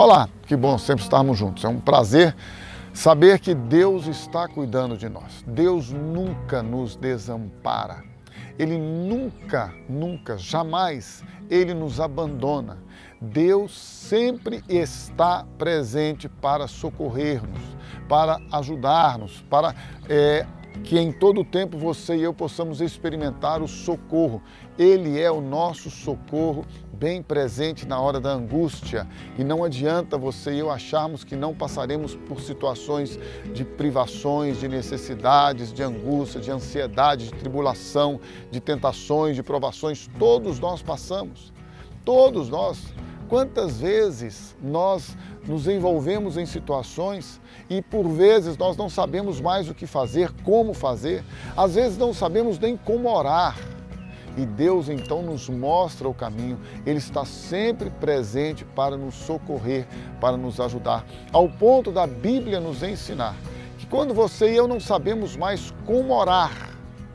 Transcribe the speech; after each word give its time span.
Olá, 0.00 0.28
que 0.46 0.54
bom 0.54 0.78
sempre 0.78 1.02
estarmos 1.02 1.36
juntos. 1.36 1.64
É 1.64 1.68
um 1.68 1.80
prazer 1.80 2.32
saber 2.94 3.40
que 3.40 3.52
Deus 3.52 4.06
está 4.06 4.46
cuidando 4.46 4.96
de 4.96 5.08
nós. 5.08 5.42
Deus 5.44 5.90
nunca 5.90 6.62
nos 6.62 6.94
desampara. 6.94 8.04
Ele 8.56 8.78
nunca, 8.78 9.74
nunca, 9.88 10.38
jamais 10.38 11.24
ele 11.50 11.74
nos 11.74 11.98
abandona. 11.98 12.78
Deus 13.20 13.76
sempre 13.76 14.62
está 14.68 15.44
presente 15.58 16.28
para 16.28 16.68
socorrer-nos, 16.68 17.58
para 18.08 18.40
ajudar-nos, 18.52 19.42
para 19.50 19.74
é, 20.08 20.46
que 20.84 20.98
em 20.98 21.12
todo 21.12 21.44
tempo 21.44 21.76
você 21.76 22.16
e 22.16 22.22
eu 22.22 22.32
possamos 22.32 22.80
experimentar 22.80 23.62
o 23.62 23.68
socorro. 23.68 24.42
Ele 24.78 25.20
é 25.20 25.30
o 25.30 25.40
nosso 25.40 25.90
socorro 25.90 26.64
bem 26.92 27.22
presente 27.22 27.86
na 27.86 28.00
hora 28.00 28.18
da 28.18 28.30
angústia 28.30 29.06
e 29.38 29.44
não 29.44 29.62
adianta 29.62 30.18
você 30.18 30.52
e 30.54 30.58
eu 30.58 30.70
acharmos 30.70 31.22
que 31.22 31.36
não 31.36 31.54
passaremos 31.54 32.16
por 32.16 32.40
situações 32.40 33.18
de 33.54 33.64
privações, 33.64 34.58
de 34.58 34.66
necessidades, 34.66 35.72
de 35.72 35.82
angústia, 35.82 36.40
de 36.40 36.50
ansiedade, 36.50 37.26
de 37.26 37.34
tribulação, 37.34 38.20
de 38.50 38.60
tentações, 38.60 39.36
de 39.36 39.42
provações. 39.42 40.08
Todos 40.18 40.58
nós 40.58 40.82
passamos. 40.82 41.52
Todos 42.04 42.48
nós. 42.48 42.92
Quantas 43.28 43.78
vezes 43.78 44.56
nós 44.60 45.14
nos 45.48 45.66
envolvemos 45.66 46.36
em 46.36 46.44
situações 46.44 47.40
e 47.70 47.80
por 47.80 48.06
vezes 48.06 48.56
nós 48.56 48.76
não 48.76 48.88
sabemos 48.88 49.40
mais 49.40 49.68
o 49.68 49.74
que 49.74 49.86
fazer, 49.86 50.30
como 50.44 50.74
fazer, 50.74 51.24
às 51.56 51.74
vezes 51.74 51.96
não 51.96 52.12
sabemos 52.12 52.58
nem 52.58 52.76
como 52.76 53.08
orar. 53.08 53.56
E 54.36 54.46
Deus 54.46 54.88
então 54.88 55.20
nos 55.20 55.48
mostra 55.48 56.08
o 56.08 56.14
caminho, 56.14 56.60
Ele 56.86 56.98
está 56.98 57.24
sempre 57.24 57.90
presente 57.90 58.64
para 58.64 58.96
nos 58.96 59.14
socorrer, 59.14 59.88
para 60.20 60.36
nos 60.36 60.60
ajudar, 60.60 61.04
ao 61.32 61.48
ponto 61.48 61.90
da 61.90 62.06
Bíblia 62.06 62.60
nos 62.60 62.82
ensinar 62.82 63.34
que 63.78 63.86
quando 63.86 64.12
você 64.12 64.52
e 64.52 64.56
eu 64.56 64.68
não 64.68 64.78
sabemos 64.78 65.36
mais 65.36 65.72
como 65.84 66.14
orar, 66.14 66.67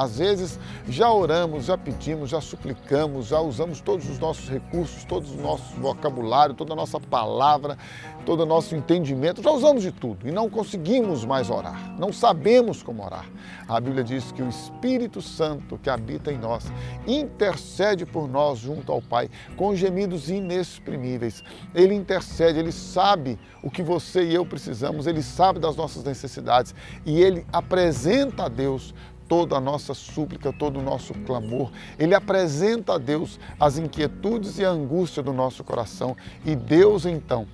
às 0.00 0.16
vezes 0.16 0.58
já 0.88 1.12
oramos, 1.12 1.66
já 1.66 1.76
pedimos, 1.76 2.30
já 2.30 2.40
suplicamos, 2.40 3.26
já 3.26 3.38
usamos 3.38 3.82
todos 3.82 4.08
os 4.08 4.18
nossos 4.18 4.48
recursos, 4.48 5.04
todo 5.04 5.26
o 5.30 5.42
nosso 5.42 5.74
vocabulário, 5.78 6.54
toda 6.54 6.72
a 6.72 6.76
nossa 6.76 6.98
palavra, 6.98 7.76
todo 8.24 8.44
o 8.44 8.46
nosso 8.46 8.74
entendimento, 8.74 9.42
já 9.42 9.50
usamos 9.50 9.82
de 9.82 9.92
tudo 9.92 10.26
e 10.26 10.30
não 10.30 10.48
conseguimos 10.48 11.22
mais 11.26 11.50
orar, 11.50 11.94
não 11.98 12.14
sabemos 12.14 12.82
como 12.82 13.04
orar. 13.04 13.26
A 13.68 13.78
Bíblia 13.78 14.02
diz 14.02 14.32
que 14.32 14.42
o 14.42 14.48
Espírito 14.48 15.20
Santo 15.20 15.76
que 15.76 15.90
habita 15.90 16.32
em 16.32 16.38
nós 16.38 16.64
intercede 17.06 18.06
por 18.06 18.26
nós 18.26 18.58
junto 18.58 18.90
ao 18.90 19.02
Pai 19.02 19.28
com 19.54 19.76
gemidos 19.76 20.30
inexprimíveis. 20.30 21.44
Ele 21.74 21.94
intercede, 21.94 22.58
ele 22.58 22.72
sabe 22.72 23.38
o 23.62 23.70
que 23.70 23.82
você 23.82 24.24
e 24.24 24.34
eu 24.34 24.46
precisamos, 24.46 25.06
ele 25.06 25.22
sabe 25.22 25.58
das 25.58 25.76
nossas 25.76 26.02
necessidades 26.04 26.74
e 27.04 27.20
ele 27.20 27.46
apresenta 27.52 28.44
a 28.44 28.48
Deus 28.48 28.94
toda 29.30 29.56
a 29.56 29.60
nossa 29.60 29.94
súplica, 29.94 30.52
todo 30.52 30.80
o 30.80 30.82
nosso 30.82 31.14
clamor. 31.14 31.70
Ele 31.96 32.16
apresenta 32.16 32.94
a 32.94 32.98
Deus 32.98 33.38
as 33.60 33.78
inquietudes 33.78 34.58
e 34.58 34.64
a 34.64 34.70
angústia 34.70 35.22
do 35.22 35.32
nosso 35.32 35.62
coração 35.62 36.16
e 36.44 36.56
Deus 36.56 37.06
então 37.06 37.46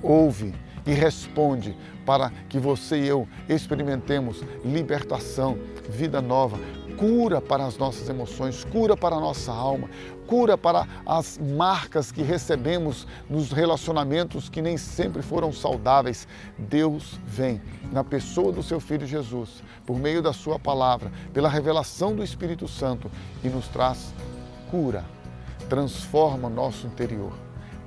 ouve 0.00 0.54
e 0.86 0.92
responde 0.92 1.76
para 2.04 2.30
que 2.48 2.58
você 2.58 2.98
e 2.98 3.08
eu 3.08 3.26
experimentemos 3.48 4.42
libertação, 4.64 5.58
vida 5.88 6.20
nova, 6.20 6.58
cura 6.96 7.40
para 7.40 7.64
as 7.64 7.76
nossas 7.76 8.08
emoções, 8.08 8.64
cura 8.64 8.96
para 8.96 9.16
a 9.16 9.20
nossa 9.20 9.52
alma, 9.52 9.88
cura 10.26 10.56
para 10.56 10.86
as 11.04 11.38
marcas 11.38 12.10
que 12.12 12.22
recebemos 12.22 13.06
nos 13.28 13.50
relacionamentos 13.50 14.48
que 14.48 14.62
nem 14.62 14.76
sempre 14.76 15.22
foram 15.22 15.52
saudáveis. 15.52 16.26
Deus 16.58 17.18
vem 17.26 17.60
na 17.92 18.04
pessoa 18.04 18.52
do 18.52 18.62
seu 18.62 18.80
filho 18.80 19.06
Jesus, 19.06 19.62
por 19.84 19.98
meio 19.98 20.22
da 20.22 20.32
sua 20.32 20.58
palavra, 20.58 21.10
pela 21.32 21.48
revelação 21.48 22.14
do 22.14 22.22
Espírito 22.22 22.68
Santo 22.68 23.10
e 23.42 23.48
nos 23.48 23.68
traz 23.68 24.14
cura, 24.70 25.04
transforma 25.68 26.48
nosso 26.48 26.86
interior, 26.86 27.32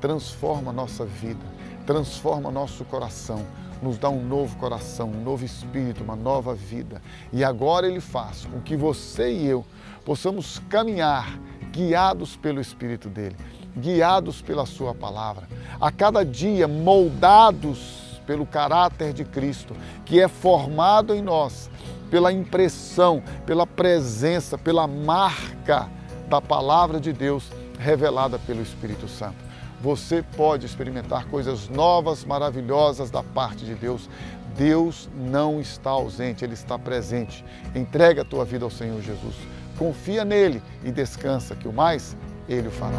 transforma 0.00 0.72
nossa 0.72 1.04
vida, 1.04 1.55
transforma 1.86 2.50
nosso 2.50 2.84
coração 2.84 3.44
nos 3.82 3.98
dá 3.98 4.08
um 4.08 4.22
novo 4.22 4.56
coração, 4.56 5.10
um 5.10 5.22
novo 5.22 5.44
espírito, 5.44 6.02
uma 6.02 6.16
nova 6.16 6.54
vida. 6.54 7.02
E 7.32 7.44
agora 7.44 7.86
Ele 7.86 8.00
faz 8.00 8.46
com 8.46 8.60
que 8.60 8.76
você 8.76 9.32
e 9.32 9.46
eu 9.46 9.64
possamos 10.04 10.60
caminhar 10.68 11.38
guiados 11.70 12.36
pelo 12.36 12.60
Espírito 12.60 13.08
dele, 13.08 13.36
guiados 13.76 14.40
pela 14.40 14.64
Sua 14.64 14.94
palavra, 14.94 15.48
a 15.80 15.90
cada 15.90 16.24
dia 16.24 16.66
moldados 16.66 18.20
pelo 18.26 18.46
caráter 18.46 19.12
de 19.12 19.24
Cristo, 19.24 19.76
que 20.04 20.20
é 20.20 20.26
formado 20.26 21.14
em 21.14 21.22
nós 21.22 21.70
pela 22.10 22.32
impressão, 22.32 23.22
pela 23.44 23.66
presença, 23.66 24.56
pela 24.56 24.86
marca 24.86 25.88
da 26.28 26.40
palavra 26.40 27.00
de 27.00 27.12
Deus 27.12 27.50
revelada 27.78 28.38
pelo 28.38 28.62
Espírito 28.62 29.06
Santo 29.08 29.45
você 29.86 30.20
pode 30.36 30.66
experimentar 30.66 31.26
coisas 31.26 31.68
novas, 31.68 32.24
maravilhosas 32.24 33.08
da 33.08 33.22
parte 33.22 33.64
de 33.64 33.76
Deus. 33.76 34.10
Deus 34.56 35.08
não 35.14 35.60
está 35.60 35.90
ausente, 35.90 36.44
Ele 36.44 36.54
está 36.54 36.76
presente. 36.76 37.44
Entrega 37.72 38.22
a 38.22 38.24
tua 38.24 38.44
vida 38.44 38.64
ao 38.64 38.70
Senhor 38.70 39.00
Jesus. 39.00 39.36
Confia 39.78 40.24
nele 40.24 40.60
e 40.82 40.90
descansa, 40.90 41.54
que 41.54 41.68
o 41.68 41.72
mais 41.72 42.16
Ele 42.48 42.66
o 42.66 42.72
fará. 42.72 42.98